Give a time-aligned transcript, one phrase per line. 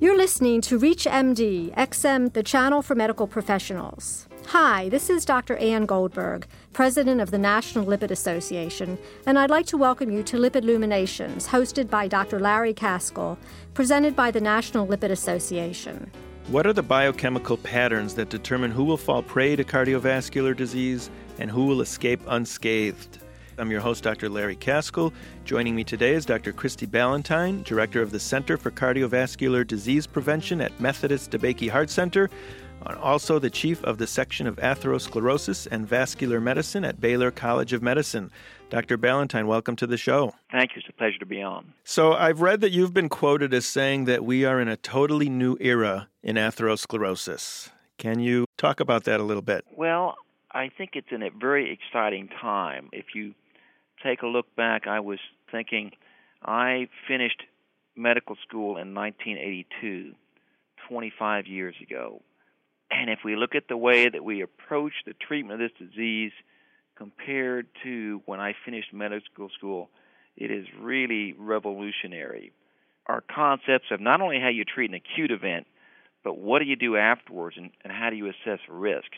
[0.00, 4.28] You're listening to ReachMD, XM, the channel for medical professionals.
[4.46, 5.56] Hi, this is Dr.
[5.56, 10.36] Ann Goldberg, President of the National Lipid Association, and I'd like to welcome you to
[10.36, 12.38] Lipid Luminations, hosted by Dr.
[12.38, 13.36] Larry Kaskel,
[13.74, 16.08] presented by the National Lipid Association.
[16.46, 21.10] What are the biochemical patterns that determine who will fall prey to cardiovascular disease
[21.40, 23.18] and who will escape unscathed?
[23.58, 24.28] I'm your host, Dr.
[24.28, 25.12] Larry Kaskel.
[25.44, 26.52] Joining me today is Dr.
[26.52, 32.30] Christie Ballantyne, Director of the Center for Cardiovascular Disease Prevention at Methodist DeBakey Heart Center,
[32.86, 37.72] and also the Chief of the Section of Atherosclerosis and Vascular Medicine at Baylor College
[37.72, 38.30] of Medicine.
[38.70, 38.96] Dr.
[38.96, 40.34] Ballantyne, welcome to the show.
[40.52, 40.80] Thank you.
[40.80, 41.74] It's a pleasure to be on.
[41.82, 45.28] So, I've read that you've been quoted as saying that we are in a totally
[45.28, 47.70] new era in atherosclerosis.
[47.96, 49.64] Can you talk about that a little bit?
[49.74, 50.14] Well,
[50.52, 52.88] I think it's in a very exciting time.
[52.92, 53.34] If you
[54.02, 55.18] take a look back, I was
[55.50, 55.92] thinking
[56.42, 57.42] I finished
[57.96, 60.14] medical school in 1982,
[60.88, 62.22] 25 years ago.
[62.90, 66.32] And if we look at the way that we approach the treatment of this disease
[66.96, 69.90] compared to when I finished medical school,
[70.36, 72.52] it is really revolutionary.
[73.06, 75.66] Our concepts of not only how you treat an acute event,
[76.24, 79.10] but what do you do afterwards and, and how do you assess risk?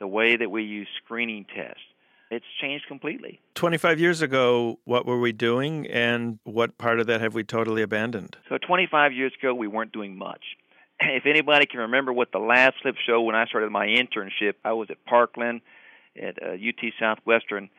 [0.00, 1.82] The way that we use screening tests,
[2.30, 3.40] it's changed completely.
[3.54, 7.82] 25 years ago, what were we doing, and what part of that have we totally
[7.82, 8.36] abandoned?
[8.48, 10.42] So, 25 years ago, we weren't doing much.
[11.00, 14.72] If anybody can remember what the last slip show when I started my internship, I
[14.72, 15.60] was at Parkland
[16.20, 17.70] at uh, UT Southwestern.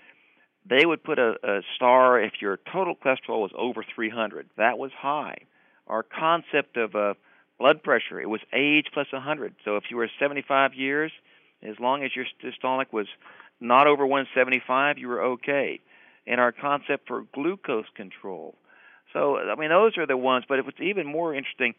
[0.65, 4.49] They would put a, a star if your total cholesterol was over 300.
[4.55, 5.39] That was high.
[5.87, 7.15] Our concept of uh,
[7.59, 9.55] blood pressure, it was age plus 100.
[9.65, 11.11] So if you were 75 years,
[11.61, 13.07] as long as your systolic was
[13.59, 15.79] not over 175, you were okay.
[16.27, 18.55] And our concept for glucose control.
[19.13, 21.73] So, I mean, those are the ones, but what's even more interesting,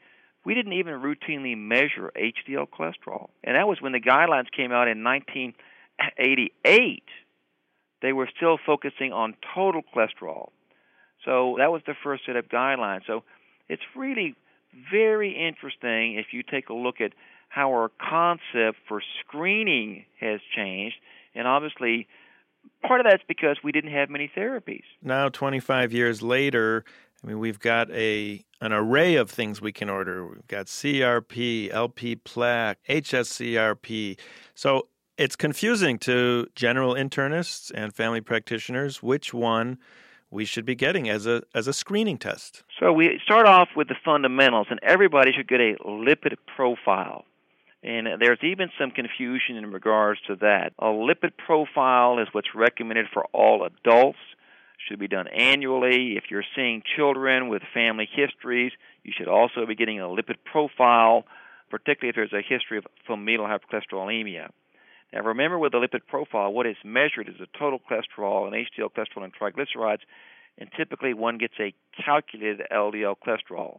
[0.45, 3.28] we didn't even routinely measure HDL cholesterol.
[3.45, 7.03] And that was when the guidelines came out in 1988.
[8.03, 10.50] They were still focusing on total cholesterol.
[11.25, 13.06] So that was the first set of guidelines.
[13.06, 13.22] So
[13.69, 14.34] it's really
[14.91, 17.12] very interesting if you take a look at
[17.49, 20.97] how our concept for screening has changed
[21.35, 22.09] and obviously,
[22.87, 24.85] part of that's because we didn't have many therapies.
[25.03, 26.85] Now, 25 years later,
[27.23, 30.27] I mean, we've got a an array of things we can order.
[30.27, 34.19] We've got CRP, LP plaque, HSCRP.
[34.55, 39.79] So it's confusing to general internists and family practitioners which one
[40.31, 42.62] we should be getting as a as a screening test.
[42.79, 47.25] So we start off with the fundamentals, and everybody should get a lipid profile.
[47.83, 50.73] And there's even some confusion in regards to that.
[50.79, 54.19] A lipid profile is what's recommended for all adults.
[54.89, 56.17] Should be done annually.
[56.17, 61.25] If you're seeing children with family histories, you should also be getting a lipid profile,
[61.71, 64.49] particularly if there's a history of familial hypercholesterolemia.
[65.12, 68.91] Now, remember with the lipid profile, what is measured is the total cholesterol and HDL
[68.93, 70.01] cholesterol and triglycerides,
[70.57, 71.75] and typically one gets a
[72.05, 73.79] calculated LDL cholesterol.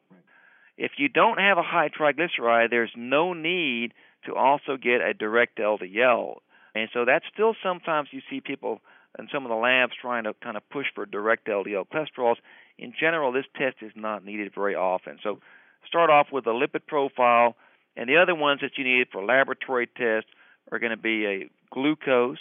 [0.81, 3.93] If you don't have a high triglyceride, there's no need
[4.25, 6.37] to also get a direct LDL.
[6.73, 8.81] And so that's still sometimes you see people
[9.19, 12.37] in some of the labs trying to kind of push for direct LDL cholesterols.
[12.79, 15.19] In general, this test is not needed very often.
[15.21, 15.37] So
[15.87, 17.55] start off with a lipid profile,
[17.95, 20.31] and the other ones that you need for laboratory tests
[20.71, 22.39] are going to be a glucose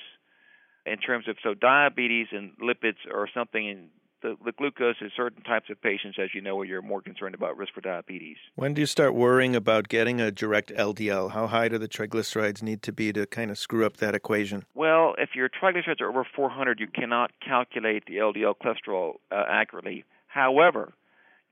[0.87, 3.89] in terms of so diabetes and lipids are something in
[4.23, 7.35] the, the glucose is certain types of patients, as you know, where you're more concerned
[7.35, 8.37] about risk for diabetes.
[8.55, 11.33] When do you start worrying about getting a direct LDL?
[11.33, 14.65] How high do the triglycerides need to be to kind of screw up that equation?
[14.75, 20.05] Well, if your triglycerides are over 400, you cannot calculate the LDL cholesterol uh, accurately.
[20.27, 20.93] However,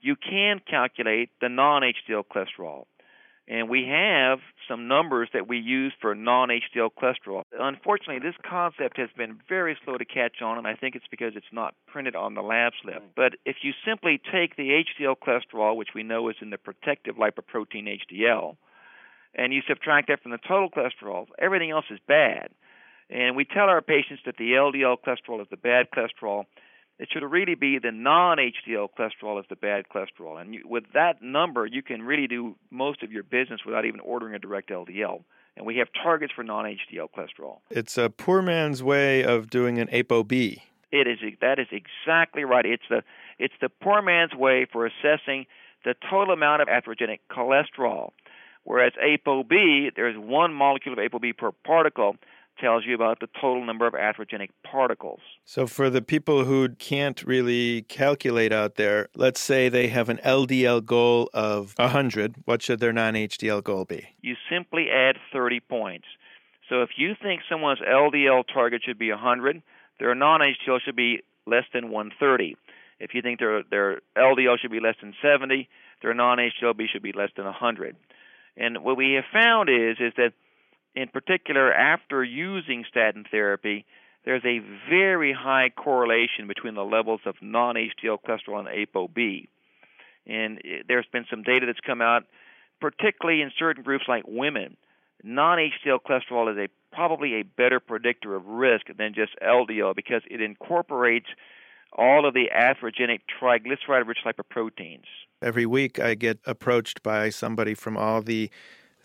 [0.01, 2.85] you can calculate the non HDL cholesterol.
[3.51, 7.43] And we have some numbers that we use for non HDL cholesterol.
[7.59, 11.33] Unfortunately, this concept has been very slow to catch on, and I think it's because
[11.35, 13.03] it's not printed on the lab slip.
[13.17, 17.17] But if you simply take the HDL cholesterol, which we know is in the protective
[17.17, 18.57] lipoprotein HDL,
[19.35, 22.49] and you subtract that from the total cholesterol, everything else is bad.
[23.09, 26.45] And we tell our patients that the LDL cholesterol is the bad cholesterol
[26.99, 31.23] it should really be the non-HDL cholesterol is the bad cholesterol, and you, with that
[31.23, 35.23] number, you can really do most of your business without even ordering a direct LDL.
[35.57, 37.59] And we have targets for non-HDL cholesterol.
[37.71, 40.61] It's a poor man's way of doing an ApoB.
[40.91, 42.65] It is that is exactly right.
[42.65, 43.03] It's the
[43.39, 45.47] it's the poor man's way for assessing
[45.85, 48.13] the total amount of atherogenic cholesterol.
[48.65, 52.17] Whereas ApoB, there's one molecule of ApoB per particle.
[52.61, 55.21] Tells you about the total number of atherogenic particles.
[55.45, 60.19] So, for the people who can't really calculate out there, let's say they have an
[60.25, 62.37] LDL goal of 100.
[62.45, 64.09] What should their non HDL goal be?
[64.21, 66.07] You simply add 30 points.
[66.69, 69.63] So, if you think someone's LDL target should be 100,
[69.99, 72.57] their non HDL should be less than 130.
[73.01, 75.69] If you think their their LDL should be less than 70,
[76.03, 77.97] their non HDLB should be less than 100.
[78.57, 80.33] And what we have found is is that
[80.99, 83.87] in particular after using statin therapy,
[84.25, 84.59] there's a
[84.91, 89.47] very high correlation between the levels of non-HDL cholesterol and ApoB.
[90.27, 92.25] And there's been some data that's come out,
[92.81, 94.77] particularly in certain groups like women.
[95.23, 100.41] Non-HDL cholesterol is a probably a better predictor of risk than just LDL because it
[100.41, 101.29] incorporates
[101.93, 105.05] all of the atherogenic triglyceride-rich lipoproteins.
[105.41, 108.51] Every week I get approached by somebody from all the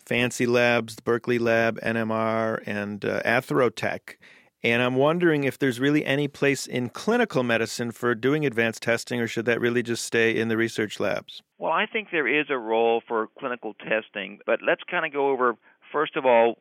[0.04, 4.16] fancy labs, the Berkeley Lab, NMR, and uh, Atherotech.
[4.62, 9.20] And I'm wondering if there's really any place in clinical medicine for doing advanced testing,
[9.20, 11.42] or should that really just stay in the research labs?
[11.58, 15.28] Well, I think there is a role for clinical testing, but let's kind of go
[15.28, 15.56] over,
[15.92, 16.56] first of all,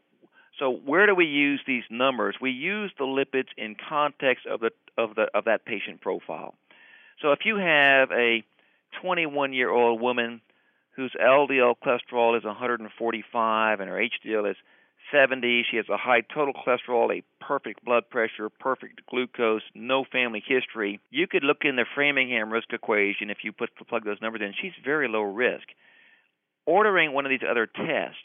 [0.60, 2.36] so where do we use these numbers?
[2.42, 6.54] We use the lipids in context of the of the of that patient profile.
[7.22, 8.44] So if you have a
[9.02, 10.42] 21 year old woman
[10.96, 14.58] whose LDL cholesterol is 145 and her HDL is
[15.12, 15.66] 70.
[15.70, 21.00] She has a high total cholesterol, a perfect blood pressure, perfect glucose, no family history.
[21.10, 24.54] You could look in the Framingham risk equation if you put plug those numbers in.
[24.60, 25.68] She's very low risk.
[26.66, 28.24] Ordering one of these other tests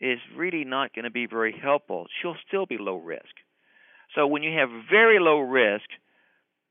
[0.00, 2.06] is really not going to be very helpful.
[2.20, 3.34] She'll still be low risk.
[4.14, 5.86] So when you have very low risk,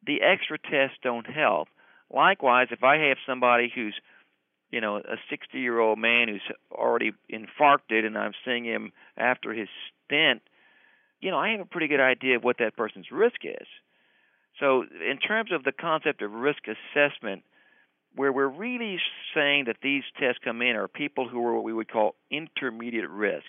[0.06, 1.68] the extra tests don't help.
[2.14, 3.96] Likewise, if I have somebody who's
[4.74, 6.42] you know, a 60 year old man who's
[6.72, 9.70] already infarcted and I'm seeing him after his
[10.04, 10.42] stent,
[11.22, 13.68] you know, I have a pretty good idea of what that person's risk is.
[14.60, 17.44] So, in terms of the concept of risk assessment,
[18.16, 18.98] where we're really
[19.36, 23.10] saying that these tests come in are people who are what we would call intermediate
[23.10, 23.46] risk.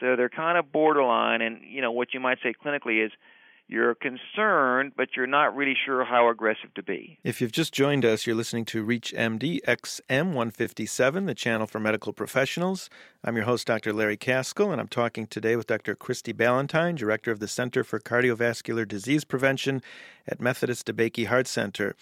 [0.00, 3.12] So they're kind of borderline, and you know what you might say clinically is
[3.72, 7.18] you're concerned, but you're not really sure how aggressive to be.
[7.24, 11.80] If you've just joined us, you're listening to Reach MD XM 157, the channel for
[11.80, 12.90] medical professionals.
[13.24, 13.94] I'm your host, Dr.
[13.94, 15.94] Larry Kaskel, and I'm talking today with Dr.
[15.94, 19.80] Christie Ballantyne, Director of the Center for Cardiovascular Disease Prevention
[20.28, 21.96] at Methodist DeBakey Heart Center.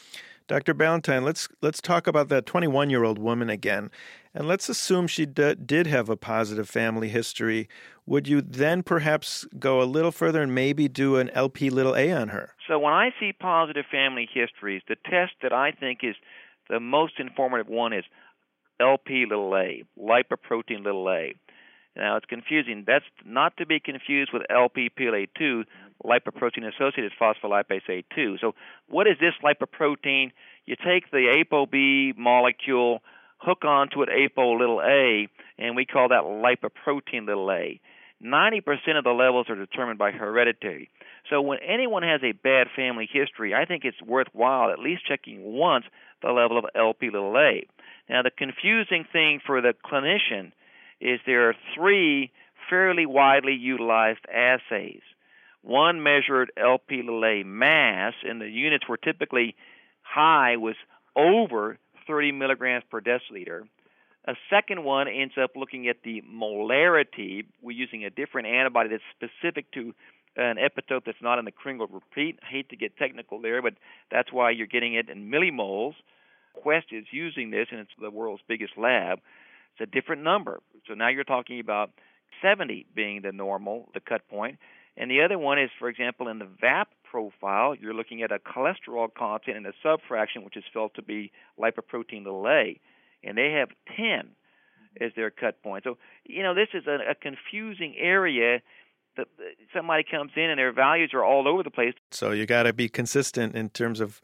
[0.51, 0.75] Dr.
[0.75, 3.89] Ballantyne, let's let's talk about that 21-year-old woman again,
[4.35, 7.69] and let's assume she d- did have a positive family history.
[8.05, 12.11] Would you then perhaps go a little further and maybe do an LP little a
[12.11, 12.57] on her?
[12.67, 16.17] So when I see positive family histories, the test that I think is
[16.69, 18.03] the most informative one is
[18.81, 21.33] LP little a, lipoprotein little a.
[21.95, 22.83] Now it's confusing.
[22.85, 25.63] That's not to be confused with LPPLA2,
[26.05, 28.41] lipoprotein associated phospholipase A2.
[28.41, 28.55] So
[28.89, 30.33] what is this lipoprotein?
[30.67, 33.03] You take the ApoB molecule,
[33.39, 37.81] hook onto it apo little a, and we call that lipoprotein little a.
[38.23, 40.91] 90% of the levels are determined by heredity.
[41.31, 45.43] So when anyone has a bad family history, I think it's worthwhile at least checking
[45.43, 45.87] once
[46.23, 47.67] the level of LP little a.
[48.09, 50.53] Now the confusing thing for the clinician
[51.01, 52.31] is there are three
[52.69, 55.01] fairly widely utilized assays.
[55.63, 57.03] One measured LP
[57.45, 59.55] mass, and the units were typically
[60.03, 60.77] high was
[61.17, 63.63] over 30 milligrams per deciliter.
[64.27, 67.45] A second one ends up looking at the molarity.
[67.63, 69.95] We're using a different antibody that's specific to
[70.37, 72.39] an epitope that's not in the Kringle repeat.
[72.43, 73.75] I hate to get technical there, but
[74.11, 75.95] that's why you're getting it in millimoles.
[76.55, 79.21] Quest is using this, and it's the world's biggest lab.
[79.73, 80.61] It's a different number.
[80.87, 81.91] So now you're talking about
[82.43, 84.59] 70 being the normal, the cut point.
[85.01, 88.39] And the other one is, for example, in the VAP profile, you're looking at a
[88.39, 92.79] cholesterol content in a subfraction, which is felt to be lipoprotein little a,
[93.25, 94.29] and they have 10
[95.01, 95.85] as their cut point.
[95.85, 98.61] So, you know, this is a, a confusing area.
[99.17, 99.27] That
[99.75, 101.95] somebody comes in and their values are all over the place.
[102.11, 104.21] So you got to be consistent in terms of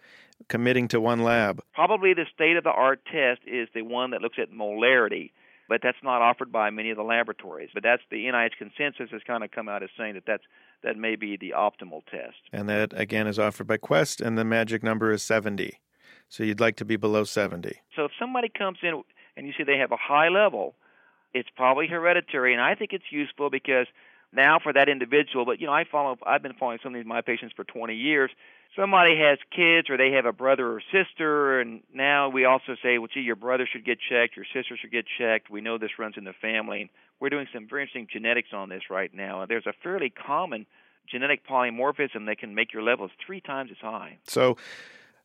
[0.48, 1.60] committing to one lab.
[1.74, 5.32] Probably the state of the art test is the one that looks at molarity
[5.68, 7.70] but that's not offered by many of the laboratories.
[7.74, 10.44] But that's the NIH consensus has kind of come out as saying that that's
[10.82, 12.36] that may be the optimal test.
[12.52, 15.80] And that again is offered by Quest, and the magic number is 70.
[16.28, 17.80] So you'd like to be below 70.
[17.94, 19.02] So if somebody comes in
[19.36, 20.74] and you see they have a high level,
[21.34, 23.86] it's probably hereditary, and I think it's useful because
[24.32, 25.44] now for that individual.
[25.44, 26.18] But you know, I follow.
[26.26, 28.30] I've been following some of these my patients for 20 years.
[28.74, 32.98] Somebody has kids, or they have a brother or sister, and now we also say,
[32.98, 35.50] well, gee, your brother should get checked, your sister should get checked.
[35.50, 36.90] We know this runs in the family.
[37.20, 39.46] We're doing some very interesting genetics on this right now.
[39.46, 40.66] There's a fairly common
[41.10, 44.18] genetic polymorphism that can make your levels three times as high.
[44.26, 44.56] So,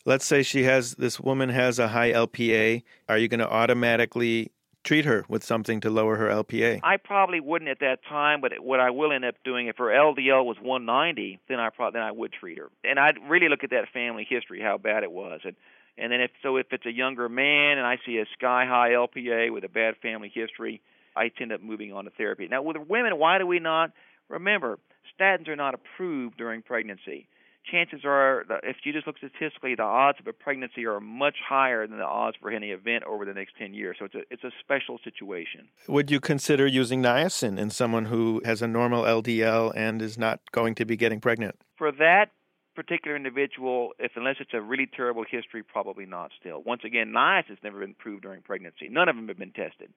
[0.06, 2.84] let's say she has this woman has a high LPA.
[3.10, 4.52] Are you going to automatically
[4.84, 6.80] treat her with something to lower her LPA?
[6.84, 9.86] I probably wouldn't at that time, but what I will end up doing if her
[9.86, 13.64] LDL was 190, then I probably then I would treat her, and I'd really look
[13.64, 15.56] at that family history, how bad it was, and
[15.98, 18.92] and then if so, if it's a younger man and I see a sky high
[18.92, 20.82] LPA with a bad family history,
[21.16, 22.48] I tend up moving on to therapy.
[22.50, 23.92] Now with women, why do we not?
[24.30, 24.80] Remember,
[25.20, 27.28] statins are not approved during pregnancy
[27.70, 31.88] chances are, if you just look statistically, the odds of a pregnancy are much higher
[31.88, 33.98] than the odds for any event over the next 10 years.
[34.00, 35.68] So it's a, it's a special situation.
[35.88, 40.40] Would you consider using niacin in someone who has a normal LDL and is not
[40.52, 41.56] going to be getting pregnant?
[41.78, 42.32] For that
[42.76, 46.62] particular individual, if unless it's a really terrible history, probably not still.
[46.66, 48.88] Once again, niacin has never been proved during pregnancy.
[48.90, 49.92] None of them have been tested.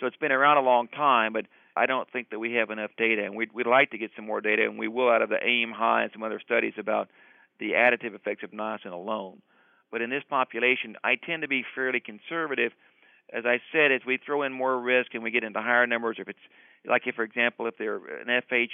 [0.00, 2.90] So it's been around a long time, but I don't think that we have enough
[2.96, 5.28] data, and we'd, we'd like to get some more data, and we will out of
[5.28, 7.08] the AIM High and some other studies about
[7.60, 9.42] the additive effects of niacin alone.
[9.92, 12.72] But in this population, I tend to be fairly conservative.
[13.32, 16.16] As I said, as we throw in more risk and we get into higher numbers,
[16.18, 16.38] if it's
[16.86, 18.70] like, if for example, if they're an FH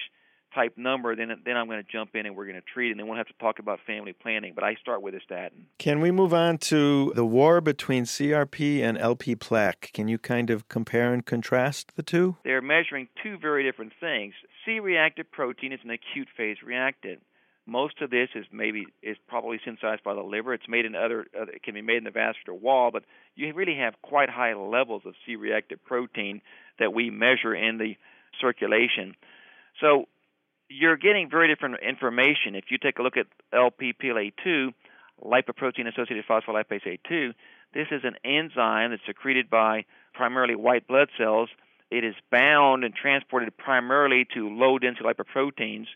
[0.54, 2.90] type number, then then I'm going to jump in and we're going to treat, it,
[2.92, 4.52] and then we'll have to talk about family planning.
[4.54, 5.66] But I start with a statin.
[5.78, 9.90] Can we move on to the war between CRP and LP plaque?
[9.92, 12.36] Can you kind of compare and contrast the two?
[12.44, 14.34] They're measuring two very different things.
[14.64, 17.22] C-reactive protein is an acute phase reactant.
[17.68, 20.54] Most of this is maybe is probably synthesized by the liver.
[20.54, 23.02] It's made in other uh, it can be made in the vascular wall, but
[23.34, 26.40] you really have quite high levels of C-reactive protein
[26.78, 27.96] that we measure in the
[28.40, 29.16] circulation.
[29.80, 30.06] So
[30.68, 32.54] you're getting very different information.
[32.54, 34.72] If you take a look at LPPLA2,
[35.24, 37.32] lipoprotein associated phospholipase A2,
[37.74, 41.48] this is an enzyme that's secreted by primarily white blood cells.
[41.90, 45.86] It is bound and transported primarily to low density lipoproteins,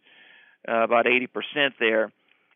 [0.69, 1.29] uh, about 80%
[1.81, 2.13] there.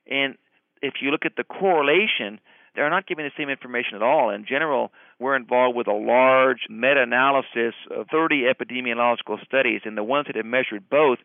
[0.08, 0.36] And
[0.82, 2.38] if you look at the correlation,
[2.74, 4.30] they're not giving the same information at all.
[4.30, 10.04] In general, we're involved with a large meta analysis of 30 epidemiological studies, and the
[10.04, 11.18] ones that have measured both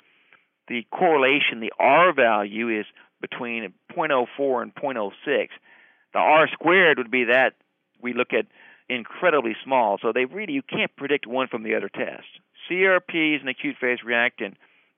[0.70, 2.86] the correlation, the R value is
[3.22, 5.12] between 0.04 and 0.06.
[6.14, 7.56] The R squared would be that
[8.02, 8.46] we look at
[8.88, 9.98] incredibly small.
[10.02, 12.28] So they really you can't predict one from the other test.
[12.70, 14.58] CRP is an acute phase reactant.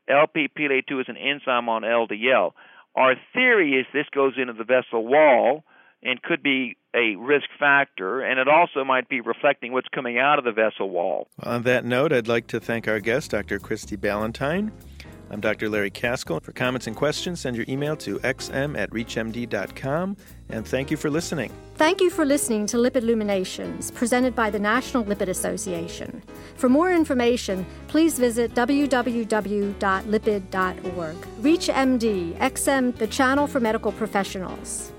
[0.10, 2.52] LPPLA2 is an enzyme on LDL.
[2.96, 5.64] Our theory is this goes into the vessel wall
[6.04, 10.40] and could be a risk factor, and it also might be reflecting what's coming out
[10.40, 11.28] of the vessel wall.
[11.42, 13.60] On that note, I'd like to thank our guest, Dr.
[13.60, 14.72] Christie Ballantyne.
[15.32, 15.70] I'm Dr.
[15.70, 16.44] Larry Kaskel.
[16.44, 20.18] For comments and questions, send your email to xm at reachmd.com.
[20.50, 21.54] And thank you for listening.
[21.76, 26.22] Thank you for listening to Lipid Luminations, presented by the National Lipid Association.
[26.56, 29.78] For more information, please visit www.lipid.org.
[31.42, 34.92] ReachMD, XM, the channel for medical professionals.